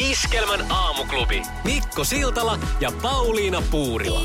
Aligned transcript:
Iskelmän 0.00 0.66
aamuklubi. 0.70 1.42
Mikko 1.64 2.04
Siltala 2.04 2.58
ja 2.80 2.92
Pauliina 3.02 3.62
Puurila. 3.70 4.20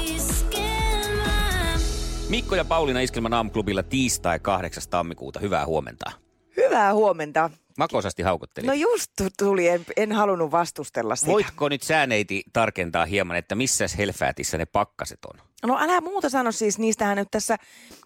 Mikko 2.30 2.56
ja 2.56 2.66
Pauliina 2.66 3.00
Iskelmän 3.00 3.34
aamuklubilla 3.34 3.84
tiistai 3.84 4.40
8. 4.40 4.84
tammikuuta. 4.90 5.40
Hyvää 5.40 5.66
huomenta. 5.66 6.12
Hyvää 6.58 6.94
huomenta. 6.94 7.50
Makosasti 7.78 8.24
haukutteli. 8.24 8.68
No 8.68 8.74
just 8.74 9.12
tuli, 9.40 9.68
en, 9.68 9.86
en 9.98 10.12
halunnut 10.12 10.52
vastustella 10.52 11.16
sitä. 11.16 11.32
Voitko 11.32 11.70
nyt 11.70 11.84
sääneiti 11.84 12.44
tarkentaa 12.54 13.06
hieman, 13.06 13.38
että 13.38 13.56
missä 13.56 13.86
helfäätissä 13.98 14.58
ne 14.58 14.66
pakkaset 14.66 15.20
on? 15.34 15.42
No 15.66 15.78
älä 15.80 16.02
muuta 16.02 16.30
sano 16.30 16.52
siis, 16.52 16.80
niistähän 16.80 17.18
nyt 17.18 17.28
tässä 17.32 17.58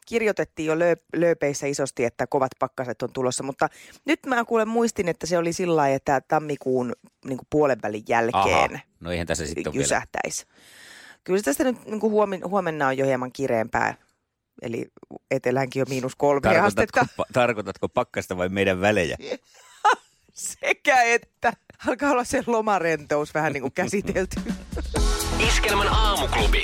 kirjoitettiin 0.05 0.67
jo 0.67 0.79
löö, 0.79 0.95
lööpeissä 1.15 1.67
isosti, 1.67 2.05
että 2.05 2.27
kovat 2.27 2.51
pakkaset 2.59 3.01
on 3.01 3.13
tulossa, 3.13 3.43
mutta 3.43 3.69
nyt 4.05 4.19
mä 4.25 4.45
kuulen 4.45 4.67
muistin, 4.67 5.09
että 5.09 5.25
se 5.27 5.37
oli 5.37 5.53
sillä 5.53 5.75
lailla, 5.75 5.95
että 5.95 6.21
tammikuun 6.27 6.93
niin 7.25 7.39
puolen 7.49 7.81
välin 7.83 8.03
jälkeen 8.07 8.75
Aha, 8.75 8.79
no 8.99 9.11
eihän 9.11 9.27
tässä 9.27 9.45
sitten 9.45 9.73
jysähtäisi. 9.73 10.45
Vielä. 10.45 10.59
Kyllä 11.23 11.41
tästä 11.41 11.63
nyt 11.63 11.85
niin 11.85 12.01
huomen, 12.01 12.41
huomenna 12.49 12.87
on 12.87 12.97
jo 12.97 13.05
hieman 13.05 13.31
kireempää, 13.31 13.95
eli 14.61 14.85
etelänkin 15.31 15.79
jo 15.79 15.85
miinus 15.89 16.15
kolme 16.15 16.41
tarkoitatko, 16.41 16.99
astetta. 16.99 17.23
Pa- 17.23 17.33
tarkoitatko 17.33 17.89
pakkasta 17.89 18.37
vai 18.37 18.49
meidän 18.49 18.81
välejä? 18.81 19.17
Sekä 20.39 21.01
että. 21.01 21.53
Alkaa 21.87 22.11
olla 22.11 22.23
se 22.23 22.43
lomarentous 22.47 23.33
vähän 23.33 23.53
niin 23.53 23.61
kuin 23.61 23.73
käsitelty. 23.73 24.41
Iskelmän 25.47 25.87
aamuklubi. 25.87 26.63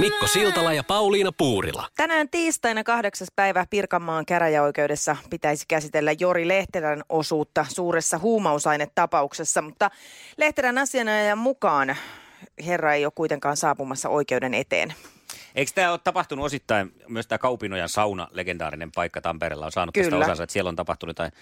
Mikko 0.00 0.26
Siltala 0.26 0.72
ja 0.72 0.84
Pauliina 0.84 1.32
Puurila. 1.32 1.88
Tänään 1.96 2.28
tiistaina 2.28 2.84
kahdeksas 2.84 3.28
päivä 3.36 3.66
Pirkanmaan 3.70 4.26
käräjäoikeudessa 4.26 5.16
pitäisi 5.30 5.64
käsitellä 5.68 6.12
Jori 6.20 6.48
Lehterän 6.48 7.02
osuutta 7.08 7.66
suuressa 7.68 8.18
huumausainetapauksessa, 8.18 9.62
mutta 9.62 9.90
Lehterän 10.36 10.78
asianajajan 10.78 11.38
mukaan 11.38 11.96
herra 12.66 12.94
ei 12.94 13.04
ole 13.04 13.12
kuitenkaan 13.14 13.56
saapumassa 13.56 14.08
oikeuden 14.08 14.54
eteen. 14.54 14.94
Eikö 15.56 15.72
tämä 15.74 15.90
ole 15.90 15.98
tapahtunut 16.04 16.44
osittain, 16.44 16.92
myös 17.08 17.26
tämä 17.26 17.38
Kaupinojan 17.38 17.88
sauna, 17.88 18.28
legendaarinen 18.30 18.92
paikka 18.92 19.20
Tampereella 19.20 19.66
on 19.66 19.72
saanut 19.72 19.94
Kyllä. 19.94 20.10
tästä 20.10 20.24
osansa, 20.24 20.42
että 20.42 20.52
siellä 20.52 20.68
on 20.68 20.76
tapahtunut 20.76 21.10
jotain 21.10 21.32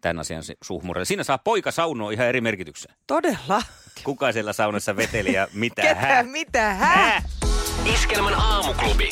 tämän 0.00 0.18
asian 0.18 0.42
suhmurilla. 0.62 1.04
Siinä 1.04 1.24
saa 1.24 1.38
poika 1.38 1.70
saunoa 1.70 2.10
ihan 2.10 2.26
eri 2.26 2.40
merkityksen. 2.40 2.94
Todella? 3.06 3.62
Kuka 4.04 4.32
siellä 4.32 4.52
saunassa 4.52 4.96
veteli 4.96 5.32
ja 5.32 5.48
mitä 5.52 5.82
Ketä, 5.82 5.94
hä? 5.94 6.22
mitä 6.22 6.74
hä? 6.74 7.22
Iskelmän 7.94 8.34
aamuklubi. 8.34 9.10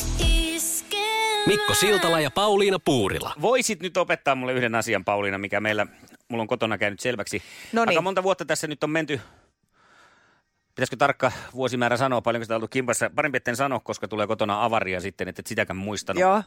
Mikko 1.47 1.75
Siltala 1.75 2.21
ja 2.21 2.31
Pauliina 2.31 2.79
Puurila. 2.79 3.35
Voisit 3.41 3.81
nyt 3.81 3.97
opettaa 3.97 4.35
mulle 4.35 4.53
yhden 4.53 4.75
asian, 4.75 5.05
Pauliina, 5.05 5.39
mikä 5.39 5.61
meillä, 5.61 5.87
mulla 6.29 6.43
on 6.43 6.49
kotona 6.49 6.79
käynyt 6.79 7.01
selväksi. 7.01 7.43
Noniin. 7.73 7.89
Aika 7.89 8.01
monta 8.01 8.23
vuotta 8.23 8.45
tässä 8.45 8.67
nyt 8.67 8.85
on 8.85 8.91
menty 8.91 9.21
Pitäisikö 10.75 10.97
tarkka 10.97 11.33
vuosimäärä 11.55 11.97
sanoa, 11.97 12.23
paljonko 12.23 12.45
sitä 12.45 12.55
on 12.55 12.59
ollut 12.59 12.71
kimpassa? 12.71 13.11
Parempi 13.15 13.37
etten 13.37 13.57
sano, 13.57 13.81
koska 13.81 14.09
tulee 14.09 14.27
kotona 14.27 14.65
avaria 14.65 15.01
sitten, 15.01 15.29
että 15.29 15.41
et 15.41 15.47
sitäkään 15.47 15.77
muistanut. 15.77 16.21
Joo. 16.21 16.43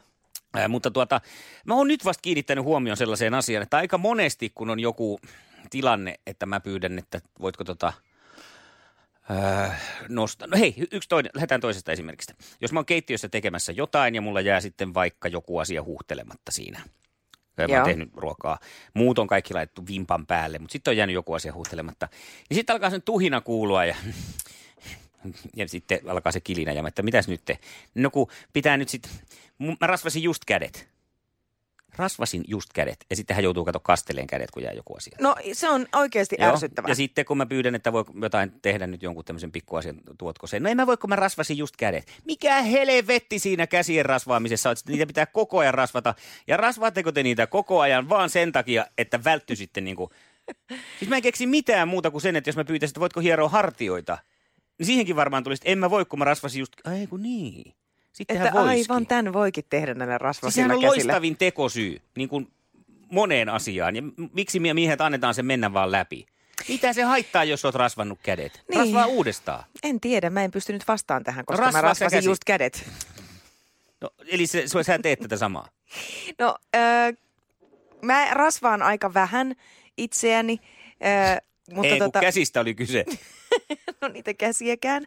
Ää, 0.54 0.68
mutta 0.68 0.92
tuota, 0.92 1.22
mä 1.66 1.76
oon 1.76 1.88
nyt 1.88 2.06
vasta 2.06 2.22
kiinnittänyt 2.22 2.64
huomioon 2.64 2.98
sellaiseen 2.98 3.34
asiaan, 3.34 3.64
että 3.64 3.78
aika 3.78 3.98
monesti, 3.98 4.50
kun 4.56 4.70
on 4.70 4.80
joku 4.80 5.20
tilanne, 5.70 6.16
että 6.28 6.46
mä 6.46 6.60
pyydän, 6.60 7.00
että 7.00 7.22
voitko 7.42 7.64
tota, 7.64 7.94
ää, 9.30 9.80
nostaa. 10.10 10.48
No 10.48 10.58
hei, 10.58 10.76
yksi 10.92 11.10
toinen, 11.10 11.32
lähdetään 11.34 11.62
toisesta 11.62 11.92
esimerkistä. 11.92 12.34
Jos 12.62 12.74
mä 12.74 12.80
oon 12.80 12.86
keittiössä 12.86 13.30
tekemässä 13.30 13.72
jotain 13.72 14.16
ja 14.16 14.22
mulla 14.22 14.42
jää 14.42 14.62
sitten 14.62 14.94
vaikka 14.94 15.28
joku 15.28 15.58
asia 15.58 15.84
huhtelematta 15.84 16.52
siinä. 16.52 16.82
Mä 17.58 17.76
oon 17.76 17.86
tehnyt 17.86 18.10
ruokaa. 18.16 18.60
Muut 18.94 19.20
on 19.20 19.28
kaikki 19.28 19.54
laitettu 19.54 19.88
vimpan 19.88 20.26
päälle, 20.26 20.60
mutta 20.60 20.72
sitten 20.72 20.92
on 20.92 20.98
jäänyt 20.98 21.14
joku 21.14 21.34
asia 21.34 21.54
huhtelematta. 21.54 22.08
Niin 22.50 22.56
sitten 22.56 22.74
alkaa 22.74 22.90
sen 22.90 23.02
tuhina 23.02 23.42
kuulua 23.42 23.86
ja 23.86 23.96
ja 25.56 25.68
sitten 25.68 26.00
alkaa 26.08 26.32
se 26.32 26.40
kilinä 26.40 26.72
ja 26.72 26.82
mä, 26.82 26.88
että 26.88 27.04
mitäs 27.04 27.28
nyt 27.28 27.42
te? 27.46 27.60
No 27.96 28.10
kun 28.10 28.28
pitää 28.54 28.78
nyt 28.78 28.90
sitten, 28.90 29.12
mä 29.60 29.88
rasvasin 29.88 30.24
just 30.24 30.46
kädet. 30.46 30.95
Rasvasin 31.98 32.44
just 32.48 32.70
kädet. 32.74 33.06
Ja 33.10 33.16
sitten 33.16 33.36
hän 33.36 33.44
joutuu 33.44 33.66
katsoa 33.66 33.82
kasteleen 33.84 34.28
kädet, 34.28 34.52
kun 34.52 34.64
jää 34.64 34.74
joku 34.74 34.96
asia. 34.96 35.18
No 35.22 35.36
se 35.54 35.70
on 35.70 35.88
oikeasti 35.96 36.36
Joo. 36.40 36.50
ärsyttävää. 36.50 36.90
Ja 36.92 36.96
sitten 36.96 37.26
kun 37.26 37.38
mä 37.38 37.46
pyydän, 37.46 37.76
että 37.76 37.94
voi 37.94 38.06
jotain 38.22 38.52
tehdä 38.62 38.88
nyt 38.88 39.04
jonkun 39.04 39.26
tämmöisen 39.26 39.52
pikkuasian, 39.52 39.96
tuotko 40.18 40.48
sen? 40.48 40.64
No 40.64 40.70
en 40.70 40.78
mä 40.78 40.88
voi, 40.88 40.98
kun 40.98 41.10
mä 41.10 41.16
rasvasin 41.16 41.58
just 41.58 41.76
kädet. 41.78 42.12
Mikä 42.26 42.62
helvetti 42.62 43.40
siinä 43.40 43.68
käsien 43.68 44.06
rasvaamisessa 44.06 44.70
on, 44.70 44.74
että 44.74 44.92
niitä 44.92 45.06
pitää 45.06 45.26
koko 45.26 45.60
ajan 45.60 45.74
rasvata. 45.74 46.16
Ja 46.48 46.58
rasvaatteko 46.58 47.12
te 47.12 47.24
niitä 47.24 47.48
koko 47.48 47.80
ajan 47.80 48.10
vaan 48.10 48.30
sen 48.30 48.52
takia, 48.52 48.86
että 48.98 49.24
välttyisitte 49.24 49.82
niinku... 49.82 50.10
Siis 51.00 51.10
mä 51.10 51.16
en 51.16 51.22
keksi 51.22 51.48
mitään 51.48 51.88
muuta 51.88 52.12
kuin 52.12 52.22
sen, 52.22 52.36
että 52.36 52.48
jos 52.50 52.56
mä 52.56 52.64
pyytäisin, 52.64 52.92
että 52.92 53.00
voitko 53.00 53.20
hieroa 53.20 53.50
hartioita, 53.50 54.18
niin 54.78 54.86
siihenkin 54.86 55.16
varmaan 55.16 55.44
tulisi, 55.44 55.62
että 55.62 55.72
en 55.72 55.78
mä 55.78 55.90
voi, 55.90 56.06
kun 56.06 56.20
mä 56.20 56.26
rasvasin 56.26 56.60
just... 56.60 56.74
Ai 56.84 57.08
kun 57.08 57.22
niin. 57.22 57.74
Sittenhän 58.16 58.48
että 58.48 58.60
voisikin. 58.60 58.92
aivan 58.92 59.08
tämän 59.08 59.34
voikin 59.34 59.64
tehdä 59.70 59.94
näillä 59.94 60.14
Siis 60.14 60.22
rasvasilla 60.22 60.52
sehän 60.52 60.72
on 60.72 60.82
käsillä. 60.82 61.12
loistavin 61.12 61.38
tekosyy 61.38 62.02
niin 62.16 62.30
kuin 62.30 62.48
moneen 63.12 63.50
asiaan. 63.50 63.96
Ja 63.96 64.02
miksi 64.34 64.60
miehet 64.60 65.02
annetaan 65.02 65.34
sen 65.34 65.46
mennä 65.46 65.74
vaan 65.74 65.92
läpi? 65.92 66.26
Mitä 66.68 66.94
se 66.94 67.04
haittaa, 67.04 67.44
jos 67.44 67.66
olet 67.66 67.76
rasvannut 67.76 68.20
kädet? 68.24 68.64
Niin. 68.70 68.80
Rasvaa 68.80 69.06
uudestaan. 69.06 69.64
En 69.84 70.00
tiedä, 70.00 70.30
mä 70.30 70.44
en 70.44 70.52
pystynyt 70.52 70.88
vastaan 70.88 71.24
tähän, 71.24 71.46
koska 71.46 71.64
rasvaa 71.64 71.82
mä 71.82 71.88
rasvasin 71.88 72.24
just 72.24 72.44
kädet. 72.46 72.90
No, 74.02 74.10
eli 74.28 74.48
se, 74.48 74.68
se, 74.68 74.84
sä 74.84 75.00
teet 75.00 75.20
tätä 75.20 75.38
samaa. 75.38 75.70
No, 76.40 76.56
äh, 76.76 77.14
mä 78.02 78.28
rasvaan 78.32 78.82
aika 78.82 79.14
vähän 79.14 79.56
itseäni, 79.98 80.60
äh, 81.06 81.42
mutta 81.72 81.94
Ei, 81.94 82.00
tota, 82.00 82.20
käsistä 82.20 82.60
oli 82.62 82.76
kyse. 82.76 83.06
no 84.02 84.08
niitä 84.08 84.34
käsiäkään. 84.34 85.06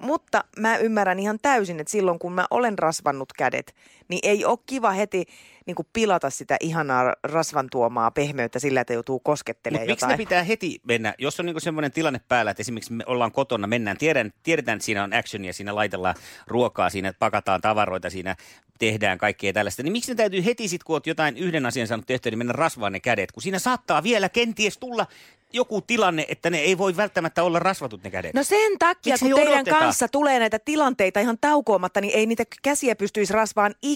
Mutta 0.00 0.44
mä 0.58 0.76
ymmärrän 0.76 1.18
ihan 1.18 1.38
täysin, 1.42 1.80
että 1.80 1.90
silloin 1.90 2.18
kun 2.18 2.32
mä 2.32 2.46
olen 2.50 2.78
rasvannut 2.78 3.32
kädet, 3.32 3.74
niin 4.08 4.20
ei 4.22 4.44
ole 4.44 4.58
kiva 4.66 4.90
heti 4.90 5.26
niin 5.66 5.74
kuin 5.74 5.86
pilata 5.92 6.30
sitä 6.30 6.56
ihanaa 6.60 7.14
rasvan 7.22 7.68
tuomaa 7.70 8.10
pehmeyttä 8.10 8.58
sillä, 8.58 8.80
että 8.80 8.92
joutuu 8.92 9.20
koskettelemaan 9.20 9.86
miksi 9.86 10.04
jotain. 10.04 10.18
ne 10.18 10.24
pitää 10.24 10.42
heti 10.42 10.80
mennä, 10.88 11.14
jos 11.18 11.40
on 11.40 11.46
niinku 11.46 11.60
semmoinen 11.60 11.92
tilanne 11.92 12.20
päällä, 12.28 12.50
että 12.50 12.60
esimerkiksi 12.60 12.92
me 12.92 13.04
ollaan 13.06 13.32
kotona, 13.32 13.66
mennään, 13.66 13.96
tiedän, 13.96 14.32
tiedetään, 14.42 14.76
että 14.76 14.86
siinä 14.86 15.04
on 15.04 15.14
actionia, 15.14 15.52
siinä 15.52 15.74
laitellaan 15.74 16.14
ruokaa, 16.46 16.90
siinä 16.90 17.12
pakataan 17.18 17.60
tavaroita, 17.60 18.10
siinä 18.10 18.36
tehdään 18.78 19.18
kaikkea 19.18 19.52
tällaista, 19.52 19.82
niin 19.82 19.92
miksi 19.92 20.12
ne 20.12 20.16
täytyy 20.16 20.44
heti 20.44 20.68
sitten, 20.68 20.86
kun 20.86 20.96
oot 20.96 21.06
jotain 21.06 21.36
yhden 21.36 21.66
asian 21.66 21.86
saanut 21.86 22.06
tehtyä, 22.06 22.30
niin 22.30 22.38
mennä 22.38 22.52
rasvaan 22.52 22.92
ne 22.92 23.00
kädet, 23.00 23.32
kun 23.32 23.42
siinä 23.42 23.58
saattaa 23.58 24.02
vielä 24.02 24.28
kenties 24.28 24.78
tulla 24.78 25.06
joku 25.52 25.80
tilanne, 25.80 26.24
että 26.28 26.50
ne 26.50 26.58
ei 26.58 26.78
voi 26.78 26.96
välttämättä 26.96 27.42
olla 27.42 27.58
rasvatut 27.58 28.04
ne 28.04 28.10
kädet. 28.10 28.34
No 28.34 28.42
sen 28.42 28.78
takia, 28.78 29.12
Miksi 29.12 29.24
kun 29.24 29.38
ei 29.38 29.44
teidän 29.44 29.60
odoteta? 29.60 29.78
kanssa 29.78 30.08
tulee 30.08 30.38
näitä 30.38 30.58
tilanteita 30.58 31.20
ihan 31.20 31.38
taukoamatta, 31.40 32.00
niin 32.00 32.14
ei 32.14 32.26
niitä 32.26 32.44
käsiä 32.62 32.96
pystyisi 32.96 33.32
rasvaan 33.32 33.74
ikinä. 33.82 33.95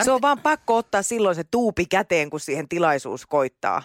Tart- 0.00 0.04
Se 0.04 0.10
on 0.10 0.22
vaan 0.22 0.38
pakko 0.40 0.76
ottaa 0.76 1.02
silloin 1.02 1.34
se 1.36 1.44
tuupi 1.44 1.86
käteen, 1.86 2.30
kun 2.30 2.40
siihen 2.40 2.68
tilaisuus 2.68 3.26
koittaa. 3.26 3.82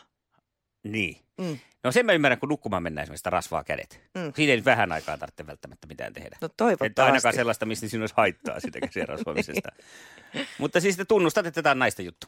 Niin. 0.83 1.17
Mm. 1.37 1.57
No 1.83 1.91
sen 1.91 2.05
mä 2.05 2.13
ymmärrän, 2.13 2.39
kun 2.39 2.49
nukkumaan 2.49 2.83
mennään 2.83 3.03
esimerkiksi 3.03 3.19
sitä 3.19 3.29
rasvaa 3.29 3.63
kädet. 3.63 4.01
Mm. 4.15 4.33
Siinä 4.35 4.51
ei 4.51 4.57
nyt 4.57 4.65
vähän 4.65 4.91
aikaa 4.91 5.17
tarvitse 5.17 5.47
välttämättä 5.47 5.87
mitään 5.87 6.13
tehdä. 6.13 6.37
No 6.41 6.45
Että 6.45 6.65
ainakaan 6.65 6.91
toivottavasti. 6.93 7.35
sellaista, 7.35 7.65
mistä 7.65 7.87
siinä 7.87 8.03
olisi 8.03 8.13
haittaa 8.17 8.59
sitä 8.59 8.79
käsien 8.79 9.07
rasvaamisesta. 9.07 9.69
Mutta 10.59 10.79
siis 10.79 10.97
te 10.97 11.05
tunnustat, 11.05 11.45
että 11.45 11.61
tämä 11.63 11.71
on 11.71 11.79
naisten 11.79 12.05
juttu. 12.05 12.27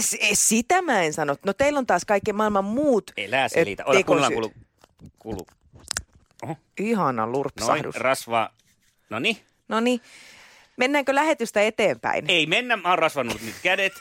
S- 0.00 0.16
sitä 0.32 0.82
mä 0.82 1.02
en 1.02 1.12
sano. 1.12 1.36
No 1.46 1.52
teillä 1.52 1.78
on 1.78 1.86
taas 1.86 2.04
kaikki 2.04 2.32
maailman 2.32 2.64
muut 2.64 3.10
Elää 3.16 3.48
selitä. 3.48 3.84
Ota 3.86 4.02
kuunnellaan 4.04 4.32
kuulu. 4.32 4.52
kuulu. 5.18 5.46
Oho, 6.42 6.56
Ihana 6.80 7.12
noin, 7.22 7.32
lurpsahdus. 7.32 7.94
rasva. 7.96 8.50
No 9.10 9.18
niin. 9.18 9.36
No 9.68 9.80
niin, 9.80 10.00
mennäänkö 10.76 11.14
lähetystä 11.14 11.62
eteenpäin? 11.62 12.24
Ei 12.28 12.46
mennä, 12.46 12.76
mä 12.76 12.88
oon 12.88 12.98
rasvannut 12.98 13.42
nyt 13.42 13.54
kädet. 13.62 13.92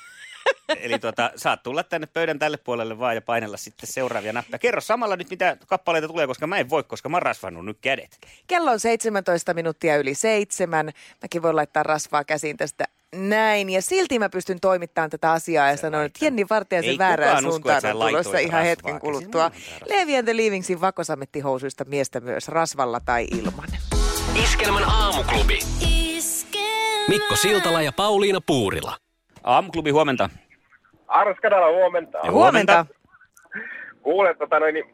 Eli 0.82 1.00
tuota, 1.00 1.32
saat 1.36 1.64
tulla 1.64 1.84
tänne 1.84 2.08
pöydän 2.08 2.40
tälle 2.40 2.58
puolelle 2.58 3.00
vaan 3.00 3.16
ja 3.16 3.22
painella 3.22 3.58
sitten 3.58 3.90
seuraavia 3.90 4.34
nappeja. 4.34 4.60
Kerro 4.60 4.82
samalla 4.82 5.16
nyt, 5.16 5.30
mitä 5.30 5.58
kappaleita 5.68 6.08
tulee, 6.08 6.28
koska 6.28 6.48
mä 6.48 6.58
en 6.58 6.70
voi, 6.70 6.84
koska 6.84 7.10
mä 7.10 7.18
oon 7.18 7.22
rasvannut 7.22 7.66
nyt 7.66 7.78
kädet. 7.82 8.18
Kello 8.48 8.72
on 8.72 8.80
17 8.80 9.54
minuuttia 9.54 9.98
yli 9.98 10.16
seitsemän. 10.16 10.92
Mäkin 11.22 11.42
voin 11.42 11.56
laittaa 11.56 11.84
rasvaa 11.84 12.24
käsiin 12.24 12.58
tästä 12.58 12.86
Näin, 13.16 13.70
ja 13.70 13.82
silti 13.82 14.20
mä 14.20 14.30
pystyn 14.30 14.60
toimittamaan 14.60 15.10
tätä 15.10 15.32
asiaa 15.32 15.70
ja 15.70 15.78
sanoin, 15.78 16.06
että 16.06 16.26
Jenni 16.26 16.46
Vartijaisen 16.50 16.92
Ei 16.92 16.98
väärään 16.98 17.44
suuntaan 17.44 17.82
on 17.86 18.08
tulossa 18.08 18.38
ihan 18.38 18.64
hetken 18.64 19.00
kuluttua. 19.00 19.52
Levi 19.86 20.18
and 20.18 20.26
the 20.26 20.38
Leavingsin 20.38 20.82
vakosamettihousuista 20.82 21.86
miestä 21.86 22.20
myös, 22.20 22.48
rasvalla 22.48 23.00
tai 23.00 23.28
ilman. 23.32 23.68
Iskelmän 24.44 24.84
aamuklubi. 24.84 25.60
Mikko 27.08 27.36
Siltala 27.36 27.82
ja 27.82 27.92
Pauliina 27.92 28.40
Puurila. 28.46 28.98
Aamuklubi, 29.44 29.90
huomenta. 29.90 30.30
Aras 31.08 31.38
Kadala, 31.42 31.68
huomenta. 31.68 32.20
Huomenta. 32.32 32.86
Kuule, 34.02 34.34
tota 34.34 34.60
noin, 34.60 34.74
niin 34.74 34.86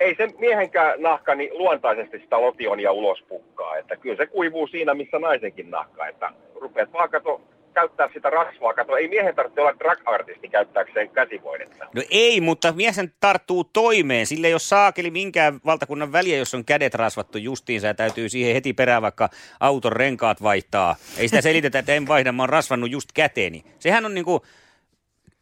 ei 0.00 0.14
se 0.14 0.28
miehenkään 0.38 1.02
nahka 1.02 1.34
niin 1.34 1.58
luontaisesti 1.58 2.18
sitä 2.18 2.40
lotionia 2.40 2.92
ulos 2.92 3.22
pukkaa. 3.28 3.76
Että 3.76 3.96
kyllä 3.96 4.16
se 4.16 4.26
kuivuu 4.26 4.66
siinä, 4.66 4.94
missä 4.94 5.18
naisenkin 5.18 5.70
nahka. 5.70 6.06
Että 6.06 6.32
rupeat 6.60 6.92
vaan 6.92 7.10
kato, 7.10 7.40
käyttää 7.76 8.08
sitä 8.14 8.30
rasvaa. 8.30 8.74
Kato, 8.74 8.96
ei 8.96 9.08
miehen 9.08 9.34
tarvitse 9.34 9.60
olla 9.60 9.78
drag-artisti 9.78 10.48
käyttääkseen 10.48 11.08
käsivoidetta. 11.08 11.84
No 11.94 12.02
ei, 12.10 12.40
mutta 12.40 12.72
mieshän 12.72 13.12
tarttuu 13.20 13.64
toimeen. 13.64 14.26
Sille 14.26 14.46
ei 14.46 14.52
ole 14.52 14.60
saakeli 14.60 15.10
minkään 15.10 15.60
valtakunnan 15.66 16.12
väliä, 16.12 16.36
jos 16.36 16.54
on 16.54 16.64
kädet 16.64 16.94
rasvattu 16.94 17.38
justiinsa 17.38 17.86
ja 17.86 17.94
täytyy 17.94 18.28
siihen 18.28 18.54
heti 18.54 18.72
perään 18.72 19.02
vaikka 19.02 19.28
auton 19.60 19.92
renkaat 19.92 20.42
vaihtaa. 20.42 20.96
Ei 21.18 21.28
sitä 21.28 21.40
selitetä, 21.40 21.78
että 21.78 21.94
en 21.94 22.08
vaihda, 22.08 22.32
mä 22.32 22.42
oon 22.42 22.48
rasvannut 22.48 22.90
just 22.90 23.08
käteeni. 23.14 23.64
Sehän 23.78 24.04
on 24.04 24.14
niinku, 24.14 24.42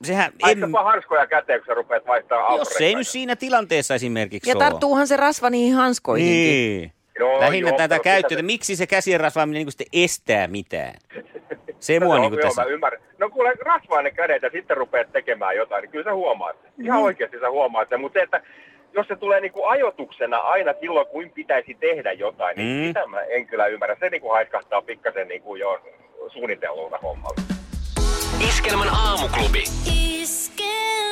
sehän, 0.03 0.33
en, 0.49 0.59
hanskoja 0.85 1.27
käteen, 1.27 1.61
kun 1.61 1.67
sä 1.67 1.75
rupeat 1.75 2.07
vaihtaa 2.07 2.41
auton 2.41 2.59
jos 2.59 2.81
ei 2.81 2.95
nyt 2.95 3.09
siinä 3.09 3.37
tilanteessa 3.37 3.95
esimerkiksi 3.95 4.51
Ja 4.51 4.57
ole. 4.57 4.65
tarttuuhan 4.65 5.07
se 5.07 5.17
rasva 5.17 5.51
niihin 5.51 5.75
hanskoihinkin. 5.75 6.37
Niin. 6.37 6.93
Joo, 7.19 7.41
Lähinnä 7.41 7.71
joo, 7.71 7.79
tätä 7.79 7.99
käyttöä, 7.99 8.43
miksi 8.43 8.77
se 8.77 8.87
käsien 8.87 9.21
rasvaaminen 9.21 9.61
niin 9.61 9.73
sitten 9.73 9.87
estää 9.93 10.49
mitään. 10.49 10.95
Se 11.85 11.99
No, 12.01 12.07
mua 12.07 12.17
joo, 12.17 12.23
niin 12.29 12.33
joo, 12.39 12.43
tässä. 12.43 12.63
mä 12.63 12.69
ymmärrän. 12.69 13.03
No 13.19 13.31
kuule, 13.31 13.53
rasvaa 13.61 14.03
ne 14.03 14.11
kädet 14.11 14.43
ja 14.43 14.51
sitten 14.53 14.77
rupeat 14.77 15.13
tekemään 15.13 15.57
jotain, 15.57 15.83
niin 15.83 15.91
kyllä 15.91 16.05
sä 16.05 16.15
huomaat. 16.15 16.57
Ihan 16.85 17.03
oikeasti 17.03 17.41
sä 17.41 17.51
huomaat 17.51 17.89
sen. 17.89 18.01
Mutta 18.01 18.19
se, 18.19 18.23
että 18.25 18.43
jos 18.93 19.09
se 19.09 19.17
tulee 19.17 19.41
niinku 19.41 19.65
ajotuksena 19.65 20.37
aina 20.39 20.75
silloin, 20.81 21.07
kuin 21.07 21.31
pitäisi 21.31 21.75
tehdä 21.81 22.13
jotain, 22.13 22.57
niin 22.57 22.77
Mm. 22.77 22.83
mm. 22.83 22.87
sitä 22.87 23.07
mä 23.07 23.21
en 23.21 23.47
kyllä 23.47 23.67
ymmärrä. 23.67 23.97
Se 24.01 24.11
niinku 24.11 24.29
haiskahtaa 24.29 24.83
pikkasen 24.83 25.29
niinku 25.29 25.57
jo 25.57 25.81
suunnitellulta 26.33 26.99
hommalta. 27.03 27.43
Iskelmän 28.49 28.89
aamuklubi. 28.89 29.65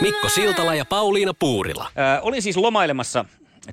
Mikko 0.01 0.29
Siltala 0.29 0.75
ja 0.75 0.85
Pauliina 0.85 1.33
Puurila. 1.39 1.87
Ö, 1.99 2.21
olin 2.23 2.43
siis 2.43 2.57
lomailemassa 2.57 3.25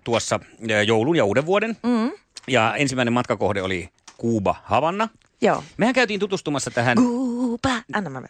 tuossa 0.04 0.40
joulun 0.88 1.16
ja 1.16 1.26
uuden 1.26 1.46
vuoden. 1.46 1.78
Mm. 1.84 2.12
Ja 2.48 2.74
ensimmäinen 2.78 3.14
matkakohde 3.14 3.62
oli 3.62 3.90
Kuuba 4.18 4.56
Havanna. 4.64 5.08
Joo. 5.42 5.64
Mehän 5.78 5.96
käytiin 5.96 6.20
tutustumassa 6.20 6.72
tähän... 6.72 6.98
Kuupa. 6.98 7.70
Anna 7.94 8.10
mä. 8.10 8.22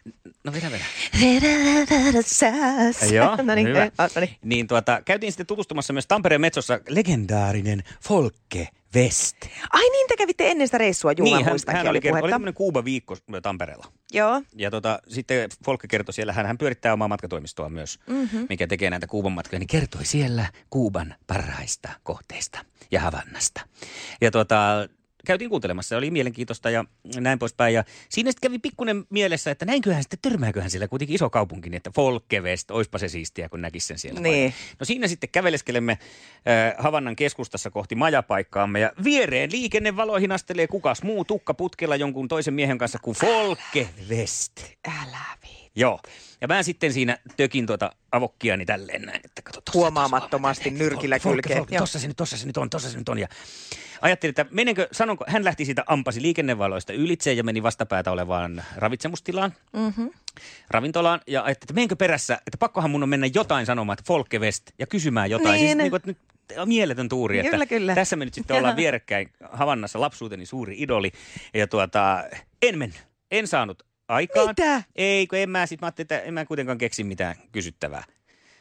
No 0.43 0.53
vedä, 0.53 0.71
vedä. 0.71 0.85
Joo, 3.11 3.35
no 3.43 3.55
niin, 3.55 3.67
hyvä. 3.67 3.83
eh, 3.83 3.91
ah, 3.97 4.09
no 4.15 4.21
niin. 4.21 4.35
Niin 4.43 4.67
tuota, 4.67 5.01
käytiin 5.05 5.31
sitten 5.31 5.45
tutustumassa 5.45 5.93
myös 5.93 6.07
Tampereen 6.07 6.41
Metsossa 6.41 6.79
legendaarinen 6.89 7.83
Folke 8.03 8.67
West. 8.95 9.37
Ai 9.73 9.89
niin, 9.89 10.07
te 10.07 10.15
kävitte 10.17 10.51
ennen 10.51 10.67
sitä 10.67 10.77
reissua, 10.77 11.11
juu, 11.11 11.25
niin, 11.25 11.45
hän, 11.45 11.57
hän 11.67 11.87
oli 11.87 11.99
kerro- 11.99 12.15
oli 12.15 12.21
puhetta. 12.21 12.33
tämmöinen 12.33 12.53
Kuuba-viikko 12.53 13.17
Tampereella. 13.41 13.85
Joo, 14.11 14.41
Ja 14.55 14.71
tota, 14.71 14.99
sitten 15.07 15.49
Folke 15.65 15.87
kertoi 15.87 16.13
siellä, 16.13 16.33
hän, 16.33 16.45
hän 16.45 16.57
pyörittää 16.57 16.93
omaa 16.93 17.07
matkatoimistoa 17.07 17.69
myös, 17.69 17.99
mm-hmm. 18.07 18.45
mikä 18.49 18.67
tekee 18.67 18.89
näitä 18.89 19.07
Kuuban 19.07 19.31
matkoja, 19.31 19.59
niin 19.59 19.67
kertoi 19.67 20.05
siellä 20.05 20.45
Kuuban 20.69 21.15
parhaista 21.27 21.89
kohteista 22.03 22.59
ja 22.91 23.01
Havannasta. 23.01 23.61
Ja 24.21 24.31
tota, 24.31 24.87
käytiin 25.29 25.49
kuuntelemassa, 25.49 25.89
se 25.89 25.95
oli 25.95 26.11
mielenkiintoista 26.11 26.69
ja 26.69 26.85
näin 27.19 27.39
poispäin. 27.39 27.73
Ja 27.73 27.83
siinä 28.09 28.31
sitten 28.31 28.49
kävi 28.49 28.59
pikkuinen 28.59 29.05
mielessä, 29.09 29.51
että 29.51 29.65
näinköhän 29.65 30.03
sitten 30.03 30.19
törmääköhän 30.21 30.69
siellä 30.69 30.87
kuitenkin 30.87 31.15
iso 31.15 31.29
kaupunki, 31.29 31.69
niin 31.69 31.77
että 31.77 31.91
Folkevest, 31.95 32.71
oispa 32.71 32.97
se 32.97 33.07
siistiä, 33.07 33.49
kun 33.49 33.61
näkisi 33.61 33.87
sen 33.87 33.99
siellä. 33.99 34.19
Niin. 34.19 34.53
No 34.79 34.85
siinä 34.85 35.07
sitten 35.07 35.29
käveleskelemme 35.29 35.91
äh, 35.91 36.75
Havannan 36.77 37.15
keskustassa 37.15 37.69
kohti 37.69 37.95
majapaikkaamme 37.95 38.79
ja 38.79 38.91
viereen 39.03 39.51
liikennevaloihin 39.51 40.31
astelee 40.31 40.67
kukas 40.67 41.03
muu 41.03 41.25
tukka 41.25 41.53
putkella 41.53 41.95
jonkun 41.95 42.27
toisen 42.27 42.53
miehen 42.53 42.77
kanssa 42.77 42.99
kuin 43.01 43.17
Folkevest. 43.17 44.63
älä 44.87 45.37
vii. 45.43 45.58
Joo. 45.75 45.99
Ja 46.41 46.47
mä 46.47 46.63
sitten 46.63 46.93
siinä 46.93 47.17
tökin 47.37 47.65
tuota 47.65 47.91
avokkiani 48.11 48.65
tälleen 48.65 49.01
näin, 49.01 49.21
että 49.23 49.41
kato 49.41 49.61
tossa, 49.61 49.79
Huomaamattomasti 49.79 50.69
tossa, 50.69 50.83
nyrkillä 50.83 51.19
kylkeen. 51.19 51.65
Tossa 51.77 51.99
se 51.99 52.07
nyt, 52.07 52.17
tossa 52.17 52.37
se 52.37 52.45
nyt 52.47 52.57
on, 52.57 52.69
tossa 52.69 52.89
se 52.89 52.97
nyt 52.97 53.09
on. 53.09 53.19
Ja 53.19 53.27
ajattelin, 54.01 54.29
että 54.29 54.45
menenkö, 54.51 54.87
sanonko, 54.91 55.25
hän 55.27 55.45
lähti 55.45 55.65
siitä 55.65 55.83
ampasi 55.87 56.21
liikennevaloista 56.21 56.93
ylitse 56.93 57.33
ja 57.33 57.43
meni 57.43 57.63
vastapäätä 57.63 58.11
olevaan 58.11 58.63
ravitsemustilaan, 58.75 59.53
Mm-hmm. 59.73 60.09
ravintolaan. 60.69 61.21
Ja 61.27 61.43
ajattelin, 61.43 61.63
että 61.63 61.73
menenkö 61.73 61.95
perässä, 61.95 62.33
että 62.33 62.57
pakkohan 62.59 62.91
mun 62.91 63.03
on 63.03 63.09
mennä 63.09 63.27
jotain 63.33 63.65
sanomaan, 63.65 63.93
että 63.93 64.07
Folke 64.07 64.39
West 64.39 64.71
ja 64.79 64.87
kysymään 64.87 65.29
jotain. 65.29 65.51
Niin. 65.53 65.67
Siis 65.67 65.77
niin 65.77 65.89
kuin, 65.89 65.97
että 65.97 66.09
nyt 66.09 66.17
mieletön 66.65 67.09
tuuri, 67.09 67.39
että 67.39 67.51
Kyllä, 67.51 67.65
kyllä. 67.65 67.95
tässä 67.95 68.15
me 68.15 68.25
nyt 68.25 68.33
sitten 68.33 68.57
ollaan 68.57 68.75
vierekkäin 68.75 69.29
Havannassa 69.51 70.01
lapsuuteni 70.01 70.45
suuri 70.45 70.75
idoli. 70.77 71.11
Ja 71.53 71.67
tuota, 71.67 72.23
en 72.61 72.77
mennyt, 72.77 73.07
en 73.31 73.47
saanut 73.47 73.83
aikaan. 74.09 74.47
Mitä? 74.47 74.83
Ei, 74.95 75.27
kun 75.27 75.39
en 75.39 75.49
mä 75.49 75.65
sit, 75.65 75.81
mä 75.81 75.87
ajattelin, 75.87 76.05
että 76.05 76.19
en 76.19 76.33
mä 76.33 76.45
kuitenkaan 76.45 76.77
keksi 76.77 77.03
mitään 77.03 77.35
kysyttävää. 77.51 78.03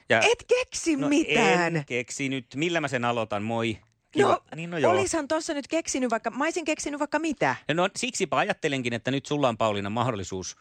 Ja, 0.09 0.21
Et 0.21 0.45
keksi 0.49 0.97
mitään. 0.97 1.73
No 1.73 1.79
En 1.79 1.85
keksi 1.87 2.29
nyt. 2.29 2.47
Millä 2.55 2.81
mä 2.81 2.89
sen 2.89 3.05
aloitan? 3.05 3.43
Moi. 3.43 3.79
Kiva. 4.11 4.29
No, 4.29 4.41
niin 4.57 4.71
no 4.71 4.79
joo. 4.79 4.93
Olishan 4.93 5.29
tuossa 5.29 5.55
nyt 5.55 5.69
keksinyt 5.69 6.11
vaikka, 6.11 6.31
mä 6.31 6.45
olisin 6.45 6.65
keksinyt 6.65 7.01
vaikka 7.01 7.19
mitä. 7.19 7.57
No 7.75 7.89
siksipä 7.97 8.37
ajattelenkin, 8.37 8.93
että 8.93 9.11
nyt 9.11 9.27
sulla 9.27 9.49
on 9.49 9.59
Pauliina 9.59 9.91
mahdollisuus 9.91 10.57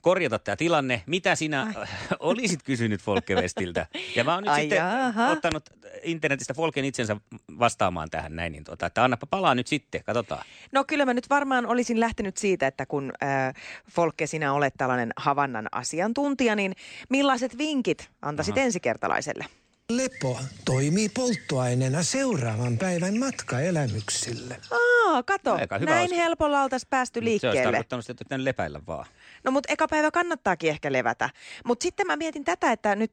korjata 0.00 0.38
tämä 0.38 0.56
tilanne. 0.56 1.02
Mitä 1.06 1.34
sinä 1.34 1.74
olisit 2.18 2.62
kysynyt 2.62 3.02
Folkevestiltä? 3.02 3.86
Ja 4.16 4.24
mä 4.24 4.34
oon 4.34 4.42
nyt 4.42 4.52
Ai 4.52 4.60
sitten 4.60 4.76
jaha. 4.76 5.30
ottanut 5.30 5.70
internetistä 6.02 6.54
Folken 6.54 6.84
itsensä 6.84 7.16
vastaamaan 7.58 8.10
tähän 8.10 8.36
näin, 8.36 8.52
niin 8.52 8.64
tuota, 8.64 8.86
että 8.86 9.04
annapa 9.04 9.26
palaa 9.26 9.54
nyt 9.54 9.66
sitten, 9.66 10.04
katsotaan. 10.04 10.44
No 10.72 10.84
kyllä 10.84 11.04
mä 11.04 11.14
nyt 11.14 11.30
varmaan 11.30 11.66
olisin 11.66 12.00
lähtenyt 12.00 12.36
siitä, 12.36 12.66
että 12.66 12.86
kun 12.86 13.12
äh, 13.22 13.54
Folke, 13.90 14.26
sinä 14.26 14.52
olet 14.52 14.74
tällainen 14.78 15.12
Havannan 15.16 15.68
asiantuntija, 15.72 16.56
niin 16.56 16.72
millaiset 17.08 17.58
vinkit 17.58 18.10
antaisit 18.22 18.58
ensikertalaiselle? 18.58 19.44
Lepo 19.90 20.40
toimii 20.64 21.08
polttoaineena 21.08 22.02
seuraavan 22.02 22.78
päivän 22.78 23.18
matkaelämyksille. 23.18 24.56
Aa, 24.70 25.22
kato, 25.22 25.54
Aika 25.54 25.78
hyvä 25.78 25.90
näin 25.90 26.00
olisi. 26.02 26.16
helpolla 26.16 26.62
oltaisiin 26.62 26.90
päästy 26.90 27.20
Mut 27.20 27.24
Se 27.24 27.30
olisi 27.30 27.44
liikkeelle. 27.46 27.62
tarkoittanut, 27.72 28.10
että 28.10 28.44
lepäillä 28.44 28.80
vaan. 28.86 29.06
No 29.44 29.50
mutta 29.50 29.72
eka 29.72 29.88
päivä 29.88 30.10
kannattaakin 30.10 30.70
ehkä 30.70 30.92
levätä. 30.92 31.30
Mutta 31.64 31.82
sitten 31.82 32.06
mä 32.06 32.16
mietin 32.16 32.44
tätä, 32.44 32.72
että 32.72 32.94
nyt 32.96 33.12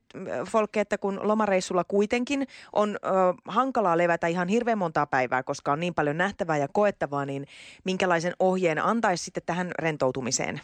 Folke, 0.49 0.79
että 0.79 0.97
kun 0.97 1.19
lomareissulla 1.23 1.83
kuitenkin 1.83 2.47
on 2.73 2.97
ö, 3.05 3.09
hankalaa 3.47 3.97
levätä 3.97 4.27
ihan 4.27 4.47
hirveän 4.47 4.77
montaa 4.77 5.05
päivää, 5.05 5.43
koska 5.43 5.71
on 5.71 5.79
niin 5.79 5.93
paljon 5.93 6.17
nähtävää 6.17 6.57
ja 6.57 6.67
koettavaa, 6.67 7.25
niin 7.25 7.47
minkälaisen 7.83 8.33
ohjeen 8.39 8.79
antaisi 8.85 9.23
sitten 9.23 9.43
tähän 9.45 9.71
rentoutumiseen? 9.79 10.61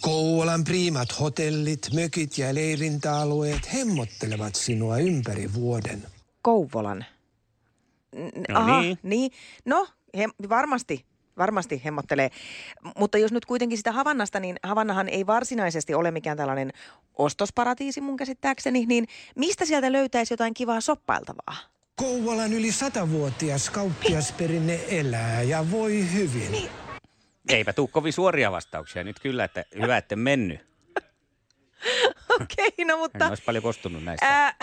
Kouvolan 0.00 0.64
priimat 0.64 1.20
hotellit, 1.20 1.88
mökit 1.94 2.38
ja 2.38 2.54
leirintäalueet 2.54 3.72
hemmottelevat 3.74 4.54
sinua 4.54 4.98
ympäri 4.98 5.54
vuoden. 5.54 6.02
Kouvolan. 6.42 7.04
N- 8.16 8.52
No 8.52 8.80
niin. 8.80 8.98
niin. 9.02 9.30
No, 9.64 9.86
he, 10.16 10.28
varmasti, 10.48 11.04
varmasti 11.38 11.82
hemmottelee. 11.84 12.30
Mutta 12.98 13.18
jos 13.18 13.32
nyt 13.32 13.44
kuitenkin 13.44 13.78
sitä 13.78 13.92
Havannasta, 13.92 14.40
niin 14.40 14.56
Havannahan 14.62 15.08
ei 15.08 15.26
varsinaisesti 15.26 15.94
ole 15.94 16.10
mikään 16.10 16.36
tällainen 16.36 16.72
ostosparatiisi 17.18 18.00
mun 18.00 18.16
käsittääkseni, 18.16 18.86
niin 18.86 19.06
mistä 19.36 19.64
sieltä 19.64 19.92
löytäisi 19.92 20.32
jotain 20.32 20.54
kivaa 20.54 20.80
soppailtavaa? 20.80 21.56
Kouvolan 21.96 22.52
yli 22.52 22.72
satavuotias 22.72 23.70
kauppiasperinne 23.70 24.80
elää 24.88 25.42
ja 25.42 25.70
voi 25.70 26.12
hyvin. 26.12 26.68
Eipä 27.48 27.72
tuu 27.72 27.86
kovin 27.86 28.12
suoria 28.12 28.52
vastauksia 28.52 29.04
nyt 29.04 29.20
kyllä, 29.20 29.44
että 29.44 29.64
hyvä, 29.80 29.96
että 29.96 30.16
mennyt. 30.16 30.60
Okei, 32.40 32.84
no 32.84 32.94
En 32.94 32.98
mutta 32.98 33.28
olisi 33.28 33.42
paljon 33.42 33.62
kostunut 33.62 34.04
näistä. 34.04 34.26
ää, 34.26 34.54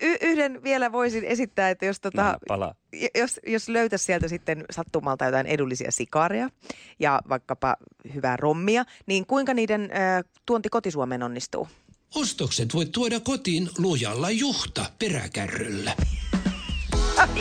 y- 0.00 0.16
yhden 0.20 0.62
vielä 0.62 0.92
voisin 0.92 1.24
esittää, 1.24 1.70
että 1.70 1.86
jos, 1.86 2.00
tota, 2.00 2.38
palaa. 2.48 2.74
jos, 3.14 3.40
jos 3.46 3.68
löytäisi 3.68 4.04
sieltä 4.04 4.28
sitten 4.28 4.64
sattumalta 4.70 5.24
jotain 5.24 5.46
edullisia 5.46 5.90
sikareja 5.90 6.48
ja 6.98 7.20
vaikkapa 7.28 7.76
hyvää 8.14 8.36
rommia, 8.36 8.84
niin 9.06 9.26
kuinka 9.26 9.54
niiden 9.54 9.90
ää, 9.92 10.22
tuonti 10.46 10.68
kotisuomeen 10.68 11.22
onnistuu? 11.22 11.68
Ostokset 12.14 12.74
voit 12.74 12.92
tuoda 12.92 13.20
kotiin 13.20 13.70
lujalla 13.78 14.30
juhta 14.30 14.84
peräkärryllä. 14.98 15.92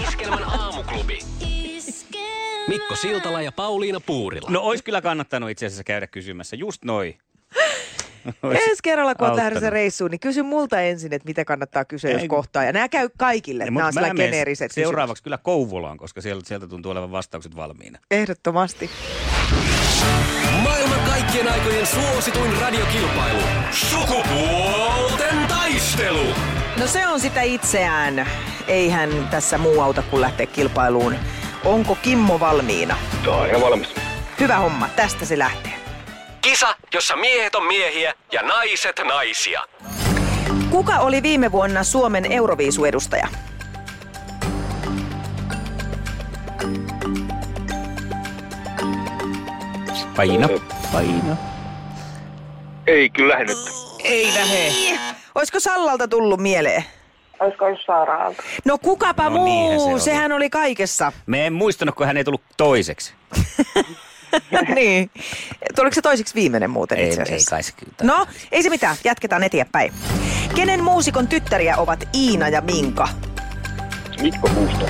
Iskelmän 0.07 0.43
aamuklubi. 0.43 1.19
Mikko 2.69 2.95
Siltala 2.95 3.41
ja 3.41 3.51
Pauliina 3.51 3.99
Puurila. 3.99 4.49
No 4.49 4.59
olisi 4.61 4.83
kyllä 4.83 5.01
kannattanut 5.01 5.49
itse 5.49 5.65
asiassa 5.65 5.83
käydä 5.83 6.07
kysymässä. 6.07 6.55
Just 6.55 6.85
noi. 6.85 7.17
Ois 8.43 8.59
Ensi 8.69 8.79
kerralla, 8.83 9.15
kun 9.15 9.27
olet 9.27 9.37
lähdössä 9.37 9.69
reissuun, 9.69 10.11
niin 10.11 10.19
kysy 10.19 10.43
multa 10.43 10.81
ensin, 10.81 11.13
että 11.13 11.27
mitä 11.27 11.45
kannattaa 11.45 11.85
kysyä, 11.85 12.11
jos 12.11 12.21
Ei, 12.21 12.27
kun- 12.27 12.37
kohtaa. 12.37 12.63
Ja 12.63 12.71
nämä 12.73 12.89
käy 12.89 13.09
kaikille. 13.17 13.63
Ja 13.63 13.71
Nämä 13.71 13.87
on 13.87 13.93
sillä 13.93 14.09
geneeriset 14.09 14.71
Seuraavaksi 14.71 15.23
kyllä 15.23 15.37
Kouvolaan, 15.37 15.97
koska 15.97 16.21
sieltä, 16.21 16.47
sieltä 16.47 16.67
tuntuu 16.67 16.91
olevan 16.91 17.11
vastaukset 17.11 17.55
valmiina. 17.55 17.99
Ehdottomasti. 18.11 18.89
Maailman 20.63 20.99
kaikkien 20.99 21.19
Kaikkien 21.29 21.53
aikojen 21.53 21.87
suosituin 21.87 22.51
radiokilpailu. 22.61 23.39
Sukupuolten 23.71 25.47
taistelu. 25.47 26.23
No 26.79 26.87
se 26.87 27.07
on 27.07 27.19
sitä 27.19 27.41
itseään. 27.41 28.27
Eihän 28.67 29.27
tässä 29.31 29.57
muu 29.57 29.79
auta 29.81 30.01
kuin 30.01 30.21
lähteä 30.21 30.45
kilpailuun. 30.45 31.15
Onko 31.65 31.95
Kimmo 31.95 32.39
valmiina? 32.39 32.97
On 33.27 33.47
ihan 33.47 33.61
valmis. 33.61 33.89
Hyvä 34.39 34.57
homma, 34.57 34.89
tästä 34.95 35.25
se 35.25 35.37
lähtee. 35.37 35.73
Kisa, 36.41 36.75
jossa 36.93 37.15
miehet 37.15 37.55
on 37.55 37.63
miehiä 37.63 38.13
ja 38.31 38.41
naiset 38.41 39.01
naisia. 39.03 39.61
Kuka 40.69 40.97
oli 40.99 41.23
viime 41.23 41.51
vuonna 41.51 41.83
Suomen 41.83 42.31
Euroviisuedustaja? 42.31 43.27
Paino, 50.15 50.49
paino. 50.91 51.37
Ei 52.87 53.09
kyllä 53.09 53.33
lähde 53.33 53.45
nyt. 53.45 53.57
Ei 54.03 54.33
lähe. 54.33 54.73
Olisiko 55.35 55.59
Sallalta 55.59 56.07
tullut 56.07 56.39
mieleen? 56.39 56.83
Olisiko 57.39 57.65
ollut 57.65 57.79
Saaraalta? 57.85 58.43
No 58.65 58.77
kukapa 58.77 59.29
No 59.29 59.43
niinhän 59.43 59.75
muu, 59.75 59.87
se 59.87 59.93
oli. 59.93 59.99
sehän 60.01 60.31
oli 60.31 60.49
kaikessa. 60.49 61.11
Me 61.25 61.45
en 61.47 61.53
muistanut, 61.53 61.95
kun 61.95 62.05
hän 62.07 62.17
ei 62.17 62.23
tullut 62.23 62.41
toiseksi. 62.57 63.13
niin. 64.75 65.11
Tuliko 65.75 65.93
se 65.95 66.01
toiseksi 66.01 66.35
viimeinen 66.35 66.69
muuten 66.69 66.97
Ei, 66.97 67.07
itse 67.07 67.21
ei 67.21 67.23
asiassa? 67.23 67.49
kai 67.49 67.63
se 67.63 67.71
kyllä. 67.71 67.93
No, 68.03 68.25
ei 68.51 68.63
se 68.63 68.69
mitään. 68.69 68.95
Jatketaan 69.03 69.43
eteenpäin. 69.43 69.93
Kenen 70.55 70.83
muusikon 70.83 71.27
tyttäriä 71.27 71.77
ovat 71.77 72.07
Iina 72.15 72.49
ja 72.49 72.61
Minka? 72.61 73.07
Mikko 74.21 74.49
Kuusto. 74.55 74.85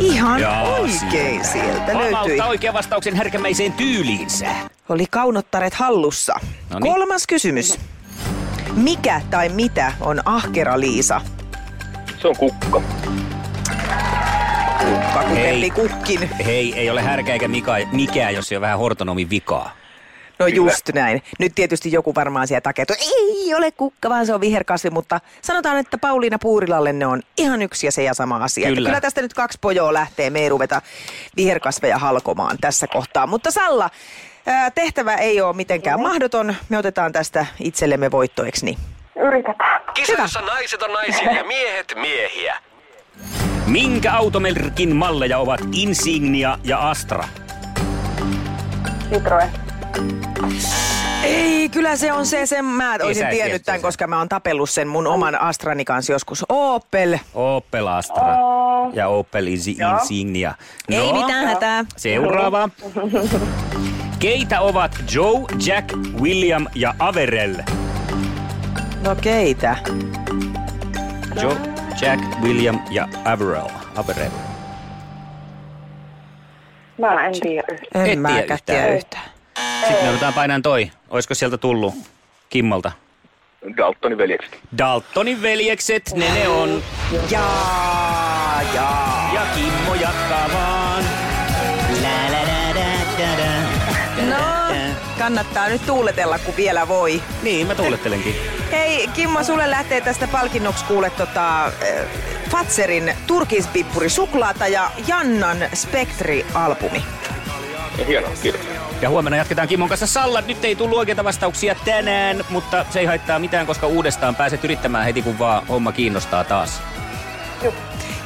Ihan 0.00 0.40
Jaa, 0.40 0.62
oikein 0.74 1.44
sieltä 1.44 1.94
löytyi. 1.94 2.10
Palauttaa 2.12 2.46
oikean 2.48 2.74
vastauksen 2.74 3.16
härkämäiseen 3.16 3.72
tyyliinsä. 3.72 4.46
Oli 4.88 5.04
kaunottaret 5.10 5.74
hallussa. 5.74 6.34
Noniin. 6.70 6.92
Kolmas 6.94 7.26
kysymys. 7.26 7.78
Mikä 8.72 9.20
tai 9.30 9.48
mitä 9.48 9.92
on 10.00 10.20
ahkera 10.24 10.80
Liisa? 10.80 11.20
Se 12.24 12.28
on 12.28 12.36
kukka. 12.36 12.82
Kukka 14.78 15.20
Hei. 15.20 15.70
kutempi 15.70 15.70
kukkin. 15.70 16.30
Hei, 16.44 16.74
ei 16.78 16.90
ole 16.90 17.02
härkä 17.02 17.32
eikä 17.32 17.48
mika, 17.48 17.72
mikään, 17.92 18.34
jos 18.34 18.52
ei 18.52 18.56
ole 18.56 18.60
vähän 18.60 18.78
hortonomin 18.78 19.30
vikaa. 19.30 19.70
No 20.38 20.46
just 20.46 20.88
näin. 20.94 21.22
Nyt 21.38 21.52
tietysti 21.54 21.92
joku 21.92 22.14
varmaan 22.14 22.48
siellä 22.48 22.60
takia, 22.60 22.82
että 22.82 22.94
ei 23.00 23.54
ole 23.54 23.70
kukka, 23.70 24.08
vaan 24.08 24.26
se 24.26 24.34
on 24.34 24.40
viherkasvi, 24.40 24.90
mutta 24.90 25.20
sanotaan, 25.42 25.76
että 25.76 25.98
Pauliina 25.98 26.38
Puurilalle 26.38 26.92
ne 26.92 27.06
on 27.06 27.22
ihan 27.38 27.62
yksi 27.62 27.86
ja 27.86 27.92
se 27.92 28.02
ja 28.02 28.14
sama 28.14 28.36
asia. 28.36 28.68
Että 28.68 28.74
Kyllä. 28.74 28.88
Kyllä 28.88 29.00
tästä 29.00 29.22
nyt 29.22 29.34
kaksi 29.34 29.58
pojoa 29.60 29.92
lähtee, 29.92 30.30
me 30.30 30.40
ei 30.40 30.48
ruveta 30.48 30.82
viherkasveja 31.36 31.98
halkomaan 31.98 32.56
tässä 32.60 32.86
kohtaa. 32.86 33.26
Mutta 33.26 33.50
Salla, 33.50 33.90
tehtävä 34.74 35.14
ei 35.14 35.40
ole 35.40 35.56
mitenkään 35.56 36.00
mahdoton. 36.00 36.54
Me 36.68 36.78
otetaan 36.78 37.12
tästä 37.12 37.46
itsellemme 37.60 38.10
voittoeksi. 38.10 38.64
Niin. 38.64 38.78
Yritetään. 39.16 39.83
Kisa, 39.94 40.12
Hyvä. 40.12 40.22
jossa 40.22 40.40
naiset 40.40 40.82
on 40.82 40.92
naisia 40.92 41.32
ja 41.32 41.44
miehet 41.44 41.94
miehiä. 42.00 42.56
Minkä 43.66 44.12
automerkin 44.12 44.96
malleja 44.96 45.38
ovat 45.38 45.60
Insignia 45.72 46.58
ja 46.64 46.90
Astra? 46.90 47.24
Citroen. 49.12 49.48
Ei, 51.22 51.68
kyllä 51.68 51.96
se 51.96 52.12
on 52.12 52.26
se, 52.26 52.46
sen 52.46 52.64
mä 52.64 52.94
olisin 53.02 53.26
tiennyt 53.30 53.62
tämän, 53.62 53.80
koska 53.82 54.06
mä 54.06 54.18
oon 54.18 54.28
tapellut 54.28 54.70
sen 54.70 54.88
mun 54.88 55.06
oman 55.06 55.40
Astrani 55.40 55.84
kanssa 55.84 56.12
joskus. 56.12 56.44
Opel. 56.48 57.18
Opel 57.34 57.86
Astra 57.86 58.38
Oo. 58.38 58.90
ja 58.94 59.08
Opel 59.08 59.46
Insi- 59.46 59.76
Joo. 59.80 59.92
Insignia. 59.98 60.54
No, 60.90 60.96
Ei 60.96 61.12
mitään 61.12 61.46
hätää. 61.46 61.84
Seuraava. 61.96 62.68
Keitä 64.18 64.60
ovat 64.60 64.92
Joe, 65.14 65.40
Jack, 65.66 65.92
William 66.20 66.66
ja 66.74 66.94
Averell? 66.98 67.54
No 69.04 69.16
keitä? 69.20 69.76
Joe, 71.42 71.56
Jack, 72.00 72.22
William 72.42 72.78
ja 72.90 73.08
Averell. 73.24 73.68
Averell. 73.96 74.30
Mä 76.98 77.26
en 77.26 77.40
tiedä 77.40 77.62
yhtään. 77.72 78.06
En 78.06 78.12
Et 78.12 78.18
mä 78.20 78.28
tiedä 78.28 78.40
yhtään. 78.42 78.58
tiedä 78.66 78.94
yhtään. 78.94 79.24
Sitten 79.80 80.04
me 80.04 80.10
otetaan 80.10 80.34
painaan 80.34 80.62
toi. 80.62 80.90
Olisiko 81.10 81.34
sieltä 81.34 81.58
tullut 81.58 81.94
Kimmolta? 82.50 82.92
Daltonin 83.76 84.18
veljekset. 84.18 84.58
Daltonin 84.78 85.42
veljekset, 85.42 86.12
ne 86.14 86.34
ne 86.34 86.48
on. 86.48 86.82
Jaa, 87.30 88.60
jaa. 88.74 89.30
Ja 89.34 89.40
Kimmo 89.54 89.94
jatkaa 89.94 90.48
vaan. 90.54 91.04
La, 92.02 92.32
la, 92.32 92.46
da, 92.46 92.74
da, 92.74 92.86
da, 93.18 93.36
da. 94.30 94.38
No, 94.38 94.44
kannattaa 95.18 95.68
nyt 95.68 95.86
tuuletella, 95.86 96.38
kun 96.38 96.56
vielä 96.56 96.88
voi. 96.88 97.22
Niin, 97.42 97.66
mä 97.66 97.74
tuulettelenkin. 97.74 98.36
Hei, 98.74 99.08
Kimmo, 99.08 99.44
sulle 99.44 99.70
lähtee 99.70 100.00
tästä 100.00 100.28
palkinnoksi 100.28 100.84
kuule 100.84 101.10
tota, 101.10 101.64
äh, 101.64 101.72
Fatserin 102.50 103.14
turkispippuri 103.26 104.08
suklaata 104.08 104.66
ja 104.66 104.90
Jannan 105.06 105.58
Spektri-albumi. 105.74 107.04
Hienoa, 108.06 108.30
kiitos. 108.42 108.60
Ja 109.00 109.08
huomenna 109.10 109.36
jatketaan 109.36 109.68
Kimmon 109.68 109.88
kanssa 109.88 110.06
sallat. 110.06 110.46
Nyt 110.46 110.64
ei 110.64 110.76
tullut 110.76 110.98
oikeita 110.98 111.24
vastauksia 111.24 111.74
tänään, 111.84 112.44
mutta 112.50 112.86
se 112.90 113.00
ei 113.00 113.06
haittaa 113.06 113.38
mitään, 113.38 113.66
koska 113.66 113.86
uudestaan 113.86 114.34
pääset 114.34 114.64
yrittämään 114.64 115.04
heti, 115.04 115.22
kun 115.22 115.38
vaan 115.38 115.66
homma 115.66 115.92
kiinnostaa 115.92 116.44
taas. 116.44 116.82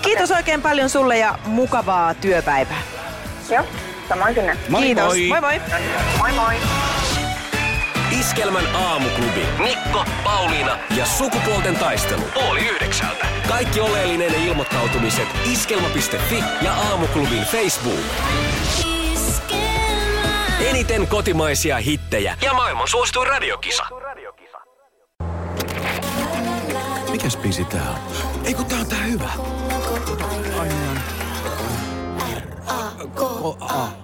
Kiitos 0.02 0.30
oikein 0.30 0.62
paljon 0.62 0.90
sulle 0.90 1.18
ja 1.18 1.38
mukavaa 1.46 2.14
työpäivää. 2.14 2.82
Joo, 3.50 3.64
samoin 4.08 4.34
sinne. 4.34 4.56
Moi 4.68 4.82
Kiitos. 4.82 5.04
moi! 5.04 5.28
moi 5.28 5.40
moi. 5.40 5.60
Moi 6.18 6.32
moi. 6.32 6.87
Iskelmän 8.20 8.76
aamuklubi. 8.76 9.46
Mikko, 9.58 10.04
Pauliina 10.24 10.78
ja 10.96 11.06
sukupuolten 11.06 11.76
taistelu. 11.76 12.22
Oli 12.48 12.68
yhdeksältä. 12.68 13.26
Kaikki 13.48 13.80
oleellinen 13.80 14.34
ilmoittautumiset 14.34 15.28
iskelma.fi 15.52 16.44
ja 16.62 16.74
aamuklubin 16.74 17.42
Facebook. 17.42 18.00
Eniten 20.60 21.06
kotimaisia 21.06 21.78
hittejä 21.78 22.36
ja 22.42 22.52
maailman 22.52 22.88
suosituin 22.88 23.26
radiokisa. 23.26 23.82
Mikäs 27.10 27.36
biisi 27.36 27.64
tää 27.64 27.90
on? 27.90 27.98
Ei 28.44 28.54
kun 28.54 28.66
tää 28.66 28.78
on 28.78 28.86
tää 28.86 29.02
hyvä. 29.02 29.30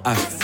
Hei, 0.07 0.44